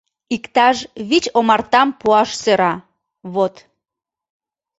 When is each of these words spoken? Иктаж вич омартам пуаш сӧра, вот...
Иктаж 0.35 0.77
вич 1.09 1.25
омартам 1.37 1.89
пуаш 1.99 2.29
сӧра, 2.41 2.73
вот... 3.33 3.55